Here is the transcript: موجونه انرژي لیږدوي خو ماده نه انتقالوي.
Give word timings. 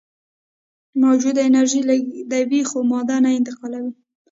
موجونه 1.01 1.41
انرژي 1.47 1.81
لیږدوي 1.89 2.61
خو 2.69 2.77
ماده 2.91 3.15
نه 3.23 3.29
انتقالوي. 3.37 3.93